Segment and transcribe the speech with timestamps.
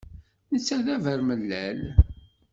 [0.51, 1.81] Netta d abermellal.